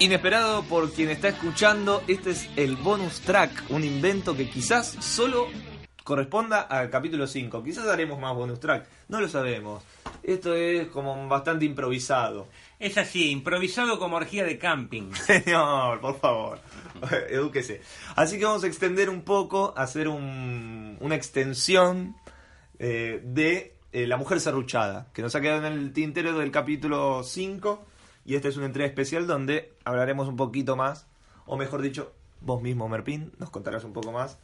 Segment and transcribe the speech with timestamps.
[0.00, 5.46] Inesperado por quien está escuchando, este es el bonus track, un invento que quizás solo
[6.02, 7.62] corresponda al capítulo 5.
[7.62, 9.82] Quizás haremos más bonus track, no lo sabemos.
[10.22, 12.48] Esto es como bastante improvisado.
[12.78, 15.12] Es así, improvisado como orgía de camping.
[15.26, 16.60] Señor, por favor,
[17.30, 17.80] edúquese.
[18.16, 22.16] Así que vamos a extender un poco, hacer un- una extensión
[22.80, 27.22] eh, de eh, La Mujer Serruchada, que nos ha quedado en el tintero del capítulo
[27.22, 27.86] 5.
[28.24, 31.06] Y esta es una entrega especial donde hablaremos un poquito más,
[31.46, 34.38] o mejor dicho, vos mismo, Merpín, nos contarás un poco más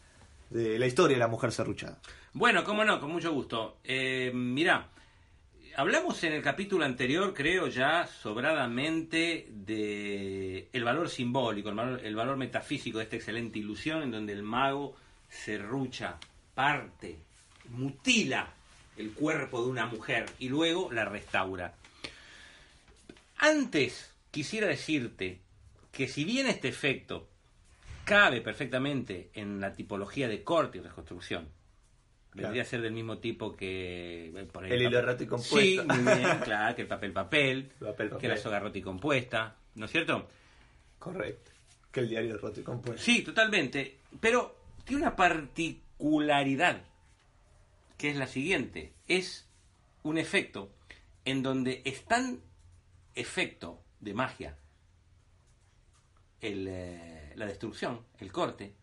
[0.51, 1.99] de la historia de La Mujer Serruchada.
[2.33, 3.79] Bueno, cómo no, con mucho gusto.
[3.85, 4.89] Eh, mirá,
[5.77, 12.17] hablamos en el capítulo anterior, creo ya sobradamente, de el valor simbólico, el valor, el
[12.17, 14.97] valor metafísico de esta excelente ilusión en donde el mago
[15.29, 16.19] serrucha,
[16.55, 17.17] parte,
[17.71, 18.53] mutila
[18.97, 21.75] el cuerpo de una mujer y luego la restaura.
[23.41, 25.41] Antes quisiera decirte
[25.93, 27.27] que si bien este efecto
[28.05, 31.49] cabe perfectamente en la tipología de corte y reconstrucción,
[32.35, 35.59] vendría a ser del mismo tipo que eh, por ahí El hilo y compuesto.
[35.59, 39.87] Sí, bien, claro, que el papel papel, Papel, que la soga rota y compuesta, ¿no
[39.87, 40.29] es cierto?
[40.99, 41.51] Correcto.
[41.91, 43.03] Que el diario y Compuesto.
[43.03, 43.97] Sí, totalmente.
[44.21, 46.83] Pero tiene una particularidad,
[47.97, 48.93] que es la siguiente.
[49.09, 49.49] Es
[50.03, 50.71] un efecto
[51.25, 52.41] en donde es tan
[53.15, 54.57] efecto de magia
[56.41, 58.75] el, eh, la destrucción, el corte,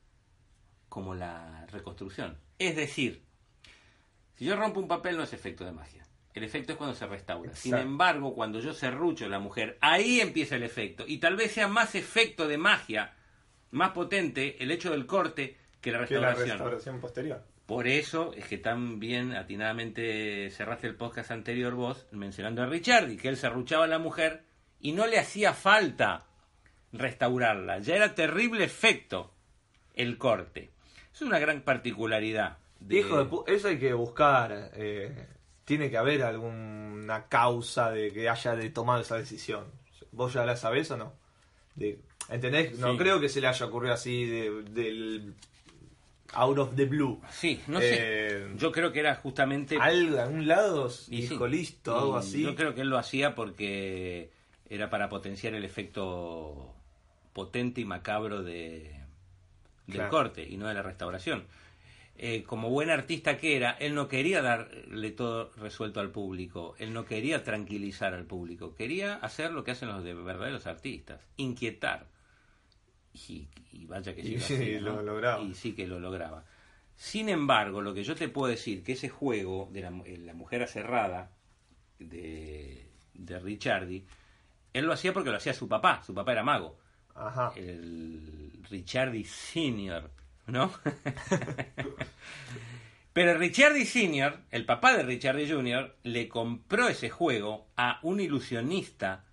[0.89, 2.38] como la reconstrucción.
[2.59, 3.23] Es decir,
[4.36, 6.03] si yo rompo un papel no es efecto de magia.
[6.34, 7.56] El efecto es cuando se restaura.
[7.56, 11.03] Sin embargo, cuando yo serrucho a la mujer, ahí empieza el efecto.
[11.08, 13.16] Y tal vez sea más efecto de magia,
[13.72, 16.58] más potente el hecho del corte que la Que la restauración.
[16.59, 17.44] restauración posterior.
[17.68, 23.09] Por eso es que tan bien atinadamente cerraste el podcast anterior vos mencionando a Richard
[23.12, 24.44] y que él serruchaba a la mujer
[24.80, 26.26] y no le hacía falta
[26.94, 27.80] restaurarla.
[27.80, 29.32] Ya era terrible efecto
[29.96, 30.72] el corte.
[31.14, 32.58] Es una gran particularidad.
[32.80, 34.72] de- Hijo de eso hay que buscar.
[34.75, 35.28] eh,
[35.66, 39.66] tiene que haber alguna causa de que haya de tomado esa decisión.
[40.14, 41.14] ¿Vos ya la sabés o no?
[41.75, 42.00] De,
[42.30, 42.78] ¿Entendés?
[42.80, 42.97] No Sí.
[42.97, 45.34] creo que se le haya ocurrido así de- del
[46.34, 47.20] out of the blue.
[47.30, 48.58] Sí, no Eh, sé.
[48.58, 49.78] Yo creo que era justamente...
[49.80, 51.30] Algo, algún lado, Y sí.
[51.30, 52.42] dijo listo, Y algo así.
[52.44, 54.30] Yo creo que él lo hacía porque
[54.70, 56.74] era para potenciar el efecto
[57.34, 58.92] potente y macabro de,
[59.88, 60.10] del Claro.
[60.10, 61.46] corte y no de la restauración.
[62.20, 66.92] Eh, como buen artista que era, él no quería darle todo resuelto al público, él
[66.92, 72.08] no quería tranquilizar al público, quería hacer lo que hacen los de verdaderos artistas, inquietar.
[73.29, 75.41] Y, y vaya que sí, Y lo, lograba.
[75.44, 76.44] Y sí que lo lograba.
[76.95, 80.63] Sin embargo, lo que yo te puedo decir, que ese juego de la, la mujer
[80.63, 81.31] aserrada
[82.00, 84.05] de, de Ricciardi,
[84.73, 86.78] él lo hacía porque lo hacía su papá, su papá era mago,
[87.16, 87.51] Ajá.
[87.55, 90.11] el Ricciardi Senior,
[90.47, 90.72] ¿no?
[93.13, 99.25] Pero Ricciardi Senior, el papá de Ricciardi Junior, le compró ese juego a un ilusionista.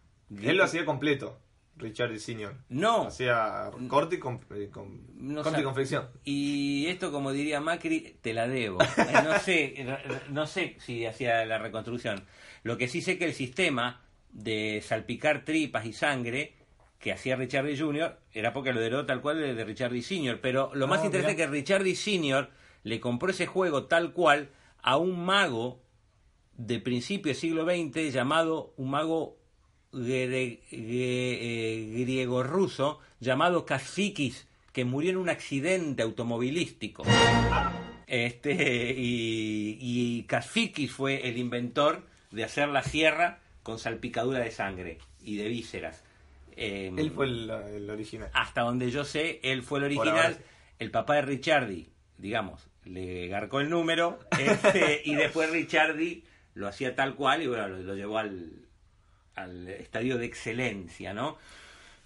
[0.42, 1.38] Él lo hacía completo,
[1.76, 2.54] Richard Senior.
[2.68, 6.08] No, Hacía corte y, con, eh, con- No corte y confección.
[6.24, 8.78] Y esto, como diría Macri, te la debo.
[8.98, 9.86] Eh, No sé,
[10.30, 12.24] no sé si hacía la reconstrucción.
[12.62, 16.54] Lo que sí sé que el sistema de salpicar tripas y sangre
[16.98, 18.18] que hacía Richardi Jr.
[18.32, 20.40] era porque lo heredó tal cual de, Richardi Sr.
[20.40, 22.48] Pero lo más Ah, interesante es que Richardi Sr.
[22.82, 24.48] le compró ese juego tal cual
[24.82, 25.82] a un mago
[26.56, 29.36] de principio del siglo XX llamado un mago
[29.94, 37.04] gre- gre- eh, griego-ruso llamado Kasfikis, que murió en un accidente automovilístico.
[38.06, 44.98] Este, y, y Kasfikis fue el inventor de hacer la sierra con salpicadura de sangre
[45.22, 46.02] y de vísceras.
[46.56, 48.28] Eh, Él fue el, el original.
[48.32, 50.36] hasta donde yo sé, él fue el original.
[50.78, 51.88] El papá de Richardi,
[52.18, 56.24] digamos, le garcó el número este, y después Richardi
[56.54, 58.50] lo hacía tal cual y bueno, lo, lo llevó al,
[59.36, 61.30] al estadio de excelencia, ¿no?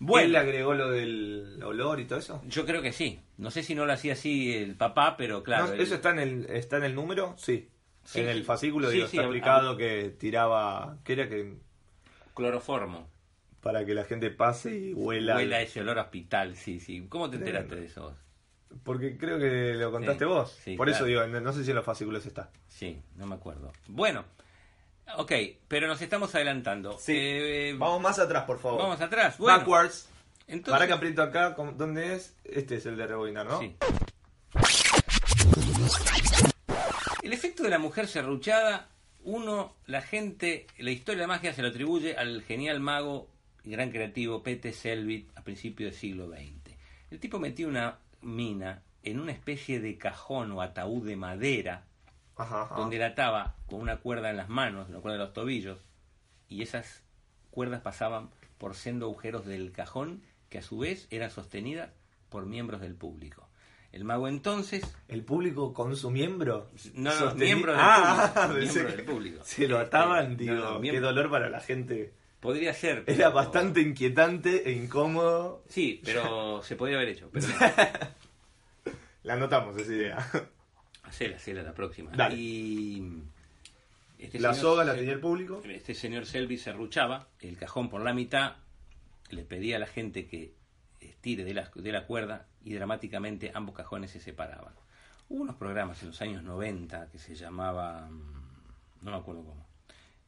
[0.00, 2.40] ¿Él Bueno, le agregó lo del olor y todo eso?
[2.46, 3.20] yo creo que sí.
[3.36, 5.66] No sé si no lo hacía así el papá, pero claro.
[5.66, 7.34] No, él- ¿Eso está en el está en el número?
[7.36, 7.68] Sí.
[8.04, 11.56] Sí, en el fascículo Sí, digo, sí, está explicado que tiraba, que era que
[12.34, 13.08] Cloroformo.
[13.60, 15.36] para que la gente pase y huela.
[15.36, 17.04] Huela ese olor a hospital, sí, sí.
[17.08, 18.16] ¿Cómo te enteraste de eso?
[18.84, 20.58] Porque creo que lo contaste vos.
[20.76, 22.50] Por eso digo, no sé si en los fascículos está.
[22.68, 23.72] Sí, no me acuerdo.
[23.88, 24.24] Bueno,
[25.16, 25.32] ok,
[25.66, 26.98] pero nos estamos adelantando.
[27.08, 28.82] Eh, Vamos más atrás, por favor.
[28.82, 29.38] Vamos atrás.
[29.38, 30.08] Bueno, Backwards.
[30.46, 32.34] entonces, Para que aprieto acá, ¿cómo- ¿dónde es?
[32.44, 33.60] Este es el de rebobinar, ¿no?
[33.60, 33.74] Sí.
[37.22, 38.88] El efecto de la mujer serruchada,
[39.24, 43.28] uno, la gente, la historia de la magia se lo atribuye al genial mago
[43.64, 46.74] gran creativo Pete Selvit a principios del siglo XX.
[47.10, 51.84] El tipo metió una mina en una especie de cajón o ataúd de madera
[52.38, 52.74] Ajá, ajá.
[52.76, 55.78] donde la ataba con una cuerda en las manos, una cuerda de los tobillos,
[56.48, 57.02] y esas
[57.50, 61.90] cuerdas pasaban por sendo agujeros del cajón que a su vez eran sostenidas
[62.30, 63.48] por miembros del público.
[63.90, 66.68] El mago entonces ¿El público con su miembro?
[66.94, 69.40] No, no, miembro del Ah, público, miembro del público.
[69.44, 72.12] Se lo ataban, no, digo, no, qué dolor para la gente.
[72.40, 73.04] podría ser.
[73.06, 75.62] Era bastante inquietante e incómodo.
[75.68, 77.30] Sí, pero se podría haber hecho.
[77.32, 77.46] Pero
[79.22, 80.30] La anotamos esa idea.
[81.08, 82.10] Hacela, hacela la próxima.
[82.14, 82.36] Dale.
[82.36, 83.22] Y
[84.18, 85.62] este La señor soga la tenía el público.
[85.64, 88.56] Este señor Selby se ruchaba, el cajón por la mitad,
[89.30, 90.54] le pedía a la gente que
[91.00, 94.74] estire de la, de la cuerda y dramáticamente ambos cajones se separaban.
[95.28, 98.10] Hubo unos programas en los años 90 que se llamaban,
[99.02, 99.66] no me acuerdo cómo,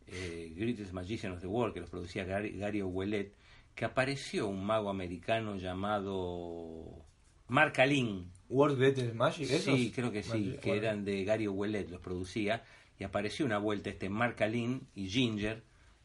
[0.07, 3.33] eh, Greatest Magician of the World, que los producía Gary, Gary Ouellet,
[3.75, 7.05] que apareció un mago americano llamado
[7.49, 9.75] Mark Alin, World Greatest Magic, ¿esos?
[9.75, 10.83] Sí, creo que sí, Magic, que bueno.
[10.87, 12.63] eran de Gary Ouellet, los producía,
[12.99, 15.63] y apareció una vuelta este Mark Alin y Ginger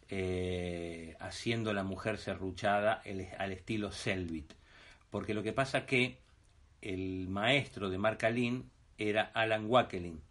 [0.10, 4.54] eh, haciendo la mujer serruchada el- al estilo Selvit.
[5.10, 6.20] Porque lo que pasa que
[6.82, 10.22] el maestro de Mark Alin era Alan Wackelin,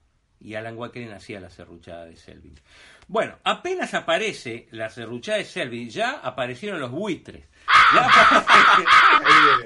[0.41, 2.59] y Alan Wackelin hacía la serruchada de Selvit.
[3.09, 7.45] Bueno, apenas aparece la serruchada de Selvit, ya aparecieron los buitres.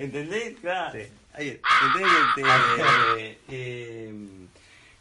[0.01, 0.57] ¿Entendés?
[0.61, 0.93] Claro.
[0.93, 1.07] Sí.
[1.35, 2.13] Ahí, ¿entendés?
[2.37, 4.15] Este, eh,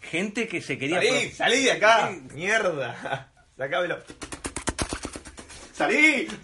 [0.01, 1.01] gente que se quería...
[1.01, 1.31] ¡Salí!
[1.31, 2.11] ¡Salí de acá!
[2.33, 3.29] ¡Mierda!
[3.57, 3.97] Sacámelo.
[5.73, 6.27] ¡Salí!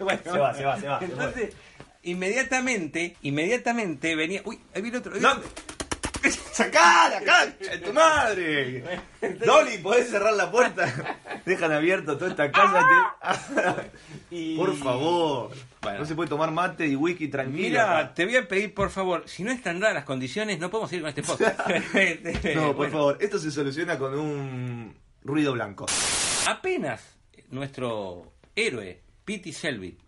[0.00, 1.54] Bueno, Se va, se va, se va, se Entonces,
[2.02, 4.40] inmediatamente, inmediatamente venía...
[4.44, 5.12] Uy, ahí viene otro.
[5.14, 5.20] ahí
[6.30, 8.84] ¡Sacá la cancha de tu madre!
[9.44, 11.40] Dolly, ¿podés cerrar la puerta?
[11.44, 12.84] Dejan abierto toda esta casa.
[14.30, 15.50] Y- Por favor.
[15.82, 16.00] Bueno.
[16.00, 17.56] No se puede tomar mate y whisky tranquilo.
[17.68, 18.14] Mira, acá.
[18.14, 21.00] te voy a pedir, por favor, si no están dadas las condiciones, no podemos ir
[21.00, 21.60] con este podcast.
[22.56, 23.18] No, por bueno, favor.
[23.20, 25.86] Esto se soluciona con un ruido blanco.
[26.48, 27.16] Apenas
[27.50, 30.00] nuestro héroe, Pete Selvit,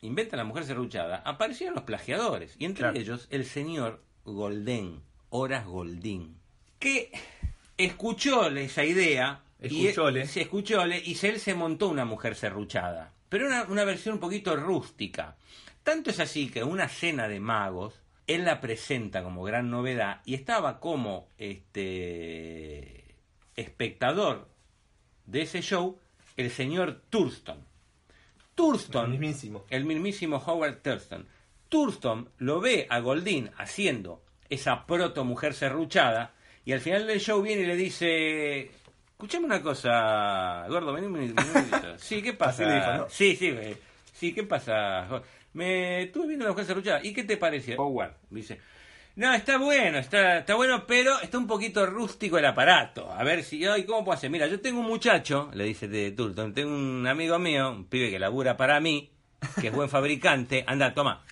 [0.00, 2.98] inventa la mujer serruchada, aparecieron los plagiadores, y entre Claro.
[2.98, 5.02] ellos el señor Golden,
[5.34, 6.36] Horas Goldín,
[6.78, 7.10] que
[7.78, 10.24] escuchó esa idea, Escuchóle.
[10.24, 14.20] y se escuchóle, y él se montó una mujer serruchada, pero una, una versión un
[14.20, 15.36] poquito rústica.
[15.82, 17.94] Tanto es así que una cena de magos,
[18.26, 23.16] él la presenta como gran novedad, y estaba como este
[23.56, 24.48] espectador
[25.26, 25.98] de ese show
[26.36, 27.64] el señor Thurston.
[28.54, 29.64] Thurston, El mismísimo.
[29.70, 31.26] el mismísimo Howard Thurston.
[31.70, 34.22] Thurston lo ve a Goldín haciendo
[34.52, 36.32] esa proto mujer serruchada
[36.64, 38.70] y al final del show viene y le dice,
[39.10, 41.42] escuchame una cosa, gordo, vení un minutito.
[41.98, 42.96] Sí, ¿qué dijo, pasa?
[42.98, 43.08] ¿no?
[43.08, 43.54] Sí, sí,
[44.12, 45.22] sí, ¿qué pasa?
[45.54, 47.00] Me estuve viendo la mujer serruchada.
[47.02, 47.76] ¿Y qué te parece?
[47.76, 48.60] Howard dice,
[49.16, 53.10] no, está bueno, está, está bueno, pero está un poquito rústico el aparato.
[53.10, 54.30] A ver si, ay, ¿cómo puedo hacer?
[54.30, 58.10] Mira, yo tengo un muchacho, le dice de Turton, tengo un amigo mío, un pibe
[58.10, 59.10] que labura para mí,
[59.60, 61.24] que es buen fabricante, anda, toma.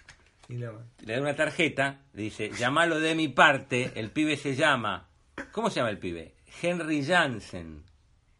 [0.51, 5.09] Y Le da una tarjeta, le dice, llamalo de mi parte, el pibe se llama,
[5.53, 6.35] ¿cómo se llama el pibe?
[6.61, 7.85] Henry Jansen,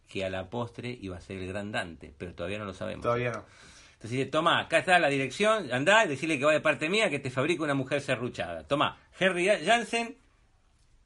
[0.09, 3.05] que a la postre iba a ser el gran Dante, pero todavía no lo sabemos.
[3.05, 3.45] Todavía no.
[3.93, 7.21] Entonces dice, toma, acá está la dirección, andá, decirle que va de parte mía, que
[7.21, 8.65] te fabrica una mujer serruchada.
[8.67, 10.17] Toma, Henry Jansen,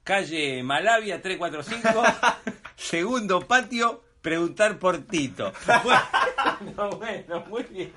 [0.04, 2.02] calle Malavia 345,
[2.76, 5.52] segundo patio, preguntar por Tito.
[6.62, 7.92] Bueno, bueno, muy bien,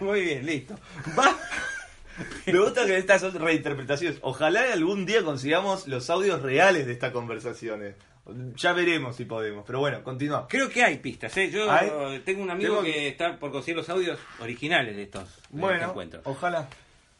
[0.00, 0.74] muy bien, listo.
[1.16, 1.36] Va.
[2.46, 4.18] Me gusta que estas son reinterpretaciones.
[4.22, 7.94] Ojalá algún día consigamos los audios reales de estas conversaciones.
[8.56, 9.64] Ya veremos si podemos.
[9.66, 10.46] Pero bueno, continúa.
[10.48, 11.50] Creo que hay pistas, ¿eh?
[11.50, 11.90] Yo ¿Hay?
[12.24, 12.92] tengo un amigo que...
[12.92, 16.20] que- está por conseguir los audios originales de estos, de este Bueno, encuentro.
[16.24, 16.68] ojalá.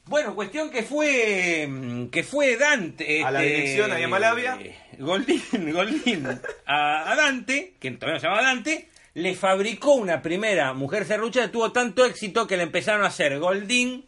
[0.07, 1.69] Bueno, cuestión que fue
[2.13, 4.59] que fue Dante A la este, dirección ahí en Malavia.
[4.61, 6.27] eh, Goldín, Goldín
[6.67, 11.73] a, a Dante, que todavía se llama Dante, le fabricó una primera mujer serruchada, tuvo
[11.73, 14.05] tanto éxito que le empezaron a hacer Goldín,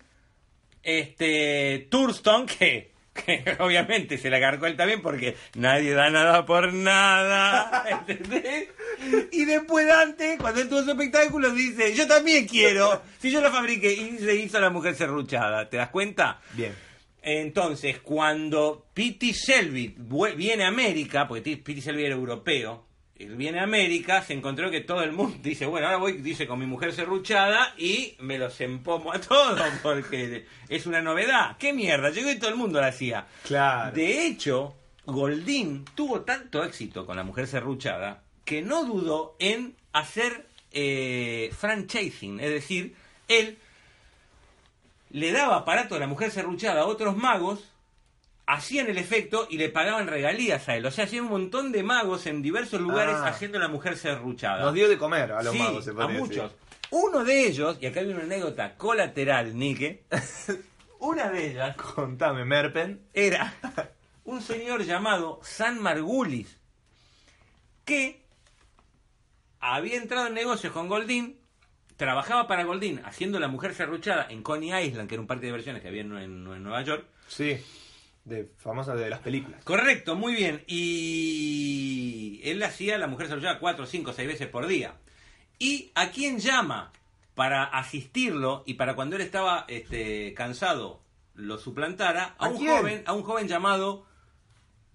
[0.87, 6.73] este Thurston, que, que obviamente se la cargó él también porque nadie da nada por
[6.73, 8.69] nada, ¿entendés?
[9.33, 13.51] Y después Dante, cuando él tuvo su espectáculo, dice, yo también quiero, si yo la
[13.51, 16.41] fabriqué, y se hizo la mujer serruchada, ¿te das cuenta?
[16.55, 16.73] Bien.
[17.21, 18.87] Entonces, cuando
[19.35, 22.87] Selvit vue- viene a América, porque Pete Selvit era europeo,
[23.19, 26.59] viene a América, se encontró que todo el mundo dice, bueno, ahora voy, dice, con
[26.59, 31.57] mi mujer serruchada y me los empomo a todos porque es una novedad.
[31.59, 32.11] ¿Qué mierda?
[32.11, 33.27] Llegó y todo el mundo la hacía.
[33.45, 33.95] Claro.
[33.95, 34.75] De hecho,
[35.07, 42.39] Goldín tuvo tanto éxito con la mujer serruchada que no dudó en hacer eh, franchising,
[42.39, 42.95] es decir,
[43.29, 43.59] él
[45.11, 47.73] le daba aparato a la mujer serruchada a otros magos,
[48.47, 50.87] hacían el efecto y le pagaban regalías a él.
[50.87, 53.29] O sea, hacían un montón de magos en diversos lugares Ah.
[53.29, 54.63] haciendo la mujer serruchada.
[54.65, 56.29] Nos dio de comer a los Sí, magos, se a muchos.
[56.51, 56.51] decir.
[56.91, 60.05] Uno de ellos, y acá hay una anécdota colateral, Nike,
[61.01, 63.01] una de ellas Contame, Merpen.
[63.13, 63.53] era
[64.25, 66.57] un señor llamado San Margulis,
[67.85, 68.23] que
[69.61, 71.41] había entrado en negocios con Goldín,
[71.97, 75.47] trabajaba para Goldín haciendo la mujer serruchada en Coney Island, que era un parque de
[75.49, 77.05] diversiones que había en, en- en Nueva York.
[77.27, 77.59] Sí,
[78.27, 79.63] de famosa de las películas.
[79.65, 80.63] Correcto, muy bien.
[80.67, 84.97] Y él hacía la mujer serruchada cuatro, cinco, seis veces por día.
[85.59, 86.93] ¿Y a quién llama
[87.35, 91.01] para asistirlo y para cuando él estaba este, cansado
[91.35, 92.35] lo suplantara?
[92.39, 92.77] A, ¿A un quién?
[92.77, 94.07] joven, a un joven llamado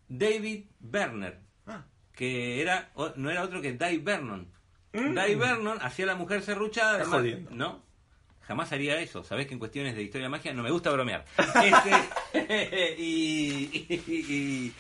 [0.10, 1.86] David Berner, Ah.
[2.14, 4.52] que era no era otro que Dave Vernon.
[4.94, 5.14] Mm.
[5.14, 7.50] Dave Vernon hacía la mujer serruchada, además-.
[7.52, 7.82] ¿no?
[8.42, 9.24] Jamás haría eso.
[9.24, 11.26] Sabés que en cuestiones de historia de magia no me gusta bromear.
[12.34, 14.74] Este, y, y, y-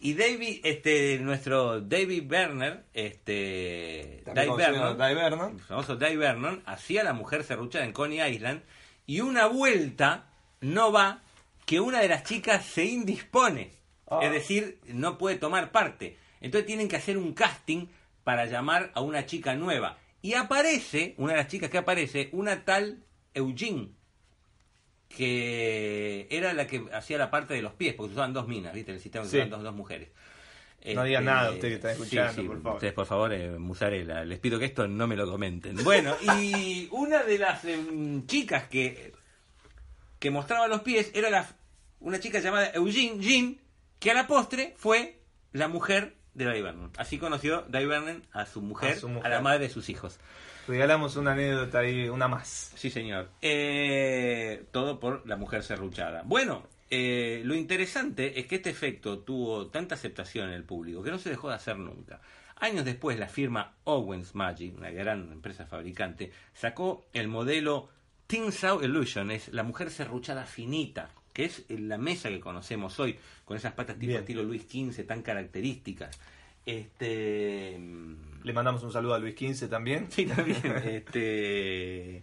[0.00, 5.52] y David, este, nuestro David Werner, este, Dave Vernon, Dave Vernon.
[5.54, 8.62] el famoso Dave Vernon, hacía la mujer serruchada en Coney Island
[9.06, 10.26] y una vuelta
[10.60, 11.22] no va
[11.64, 13.70] que una de las chicas se indispone.
[14.06, 14.20] Ah.
[14.22, 16.18] Es decir, no puede tomar parte.
[16.42, 17.86] Entonces tienen que hacer un casting
[18.24, 19.96] para llamar a una chica nueva.
[20.24, 23.04] Y aparece, una de las chicas que aparece, una tal
[23.34, 23.90] Eugene,
[25.10, 28.90] que era la que hacía la parte de los pies, porque usaban dos minas, ¿viste?
[28.92, 29.36] En el sistema Sí.
[29.36, 30.08] usaban dos, dos mujeres.
[30.94, 32.74] No diga Este, nada usted que está escuchando, sí, por favor.
[32.76, 34.24] Ustedes, por favor, eh, musarela.
[34.24, 35.76] Les pido que esto no me lo comenten.
[35.84, 39.12] Bueno, y una de las em, chicas que,
[40.18, 41.46] que mostraba los pies era la,
[42.00, 43.58] una chica llamada Eugene Jean,
[43.98, 45.20] que a la postre fue
[45.52, 46.90] la mujer de Dave Vernon.
[46.96, 49.30] Así conoció Dave Vernon a su mujer, A a, su mujer.
[49.30, 50.18] la madre de sus hijos.
[50.66, 52.72] Regalamos una anécdota ahí, una más.
[52.74, 53.28] Sí, señor.
[53.42, 56.22] Eh, todo por la mujer serruchada.
[56.24, 61.10] Bueno, eh, lo interesante es que este efecto tuvo tanta aceptación en el público que
[61.10, 62.20] no se dejó de hacer nunca.
[62.56, 67.88] Años después, la firma Owens Magic, una gran empresa fabricante, sacó el modelo
[68.26, 73.58] Tinsau Illusion, es la mujer serruchada finita, que es la mesa que conocemos hoy, con
[73.58, 74.20] esas patas tipo Bien.
[74.20, 76.18] estilo Luis XV tan características.
[76.64, 77.78] Este.
[78.42, 80.06] Le mandamos un saludo a Luis XV también.
[80.10, 80.62] Sí, también.
[80.84, 82.22] este.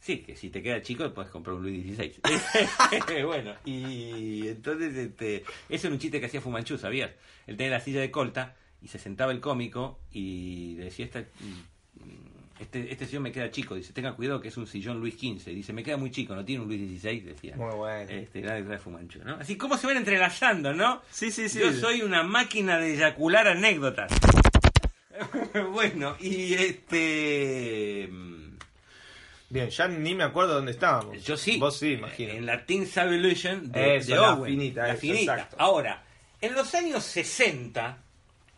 [0.00, 3.22] Sí, que si te queda chico puedes comprar un Luis XVI.
[3.24, 7.10] bueno, y entonces este, ese era un chiste que hacía Fumanchu, ¿sabías?
[7.46, 11.24] Él tenía la silla de colta y se sentaba el cómico y decía, esta,
[12.58, 13.74] este, este sillón me queda chico.
[13.74, 15.46] Dice, tenga cuidado que es un sillón Luis XV.
[15.46, 17.56] Dice, me queda muy chico, no tiene un Luis XVI, decía.
[17.56, 18.10] Muy bueno.
[18.10, 19.34] Este, grande gran Fumanchu, ¿no?
[19.36, 21.02] Así como se van entrelazando, ¿no?
[21.10, 21.58] Sí, sí, sí.
[21.58, 24.12] Yo soy una máquina de eyacular anécdotas.
[25.72, 28.08] bueno, y este...
[29.50, 31.22] Bien, ya ni me acuerdo dónde estábamos.
[31.24, 31.58] Yo sí.
[31.58, 32.32] Vos sí, imagino.
[32.32, 35.34] En la Teen Evolution de, Eso, de la finita, La eso, finita.
[35.34, 35.56] exacto.
[35.58, 36.02] Ahora,
[36.40, 37.98] en los años 60,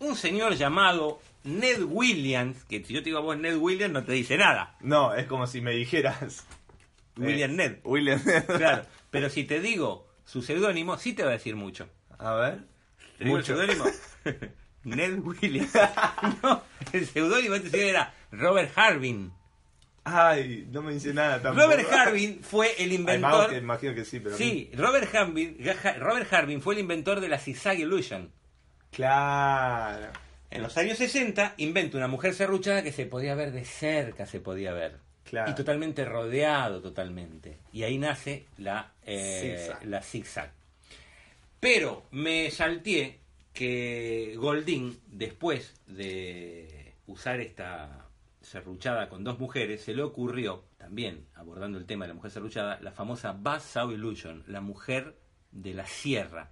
[0.00, 4.04] un señor llamado Ned Williams, que si yo te digo a vos Ned Williams no
[4.04, 4.76] te dice nada.
[4.80, 6.44] No, es como si me dijeras.
[7.16, 7.78] William eh, Ned.
[7.84, 8.44] William Ned.
[8.56, 8.82] Claro.
[9.10, 11.88] Pero si te digo su seudónimo, sí te va a decir mucho.
[12.18, 12.58] A ver.
[13.18, 13.60] ¿Te digo Mucho.
[13.60, 13.96] el seudónimo?
[14.84, 15.72] Ned Williams.
[16.42, 16.62] no,
[16.92, 19.32] el seudónimo de este era Robert Harbin.
[20.04, 21.66] Ay, no me dice nada tampoco.
[21.66, 23.52] Robert Harbin fue el inventor.
[23.54, 24.36] imagino que sí, pero.
[24.36, 25.58] Sí, Robert Harbin,
[25.98, 28.30] Robert Harbin fue el inventor de la Zigzag Illusion.
[28.92, 30.25] Claro.
[30.56, 34.40] En los años 60 inventa una mujer serruchada que se podía ver de cerca, se
[34.40, 34.96] podía ver.
[35.24, 35.50] Claro.
[35.50, 37.58] Y totalmente rodeado, totalmente.
[37.72, 39.84] Y ahí nace la, eh, Zigzag.
[39.84, 40.52] la zigzag.
[41.60, 43.18] Pero me salteé
[43.52, 48.06] que Goldín, después de usar esta
[48.40, 52.78] serruchada con dos mujeres, se le ocurrió, también abordando el tema de la mujer serruchada,
[52.80, 55.16] la famosa Buzzsaw Illusion, la mujer
[55.50, 56.50] de la sierra.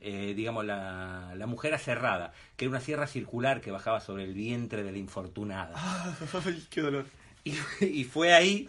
[0.00, 4.32] Eh, digamos, la, la mujer aserrada, que era una sierra circular que bajaba sobre el
[4.32, 5.74] vientre de la infortunada.
[6.44, 7.06] Ay, qué dolor.
[7.42, 8.68] Y, y fue ahí,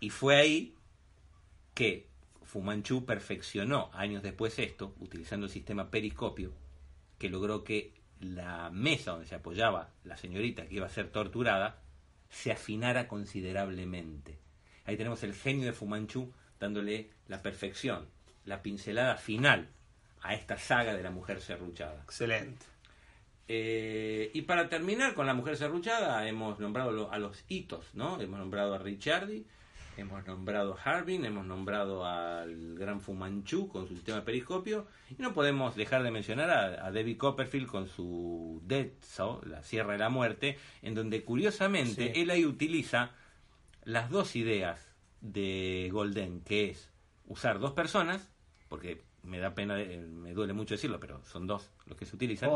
[0.00, 0.74] y fue ahí
[1.74, 2.06] que
[2.42, 6.52] Fumanchu perfeccionó años después esto, utilizando el sistema periscopio,
[7.18, 11.82] que logró que la mesa donde se apoyaba la señorita que iba a ser torturada
[12.30, 14.38] se afinara considerablemente.
[14.86, 18.06] Ahí tenemos el genio de Fumanchu dándole la perfección,
[18.46, 19.68] la pincelada final
[20.28, 22.00] a esta saga de la mujer serruchada.
[22.04, 22.64] Excelente.
[23.48, 28.20] Eh, y para terminar con la mujer serruchada, hemos nombrado a los hitos, ¿no?
[28.20, 29.46] Hemos nombrado a Ricciardi,
[29.96, 35.22] hemos nombrado a Harbin, hemos nombrado al gran Fumanchu con su sistema de periscopio, y
[35.22, 39.92] no podemos dejar de mencionar a, a David Copperfield con su Dead Saw, la Sierra
[39.92, 42.20] de la Muerte, en donde curiosamente Sí.
[42.20, 43.12] él ahí utiliza
[43.84, 44.84] las dos ideas
[45.20, 46.90] de Golden, que es
[47.28, 48.28] usar dos personas,
[48.68, 52.16] porque me da pena, eh, me duele mucho decirlo, pero son dos los que se
[52.16, 52.50] utilizan.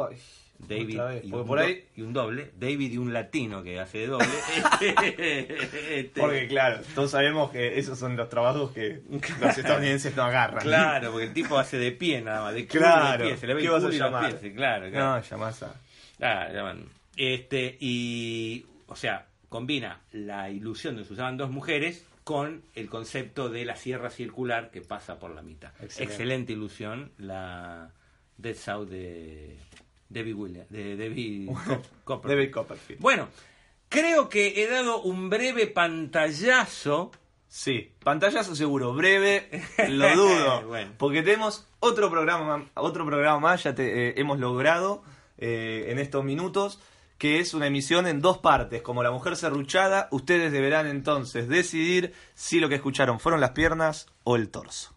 [0.58, 3.98] David y un, por do- ahí- y un doble, David y un latino que hace
[3.98, 4.26] de doble.
[4.80, 9.00] Este, Porque claro, todos sabemos que esos son los trabajos que
[9.40, 10.62] los estadounidenses no agarran.
[10.62, 13.24] Claro, porque el tipo hace de pie nada más, de Claro.
[13.24, 14.38] de pie, se le ve ¿Qué vas a llamar?
[14.38, 15.16] pies, claro, claro.
[15.16, 15.74] No, llamás a...
[16.20, 16.84] Ah, llaman.
[17.16, 22.88] Este, y, o sea, combina la ilusión de que se usaban dos mujeres con el
[22.88, 25.70] concepto de la sierra circular que pasa por la mitad.
[25.80, 26.02] Excelente.
[26.04, 27.90] Excelente ilusión, la
[28.36, 29.56] Dead South de
[30.08, 32.38] David Williams, de David Cop- Copperfield.
[32.40, 33.00] David Copperfield.
[33.00, 33.28] Bueno,
[33.88, 37.10] creo que he dado un breve pantallazo.
[37.48, 39.48] Sí, pantallazo seguro, breve,
[39.88, 40.62] lo dudo.
[40.68, 40.92] Bueno.
[40.98, 45.02] Porque tenemos otro programa, otro programa más, ya te, eh, hemos logrado
[45.38, 46.78] eh, en estos minutos,
[47.20, 48.80] que es una emisión en dos partes.
[48.80, 54.06] Como la mujer serruchada, ustedes deberán entonces decidir si lo que escucharon fueron las piernas
[54.24, 54.94] o el torso.